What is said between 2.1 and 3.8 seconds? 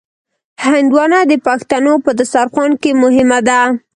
دسترخوان کې مهمه ده.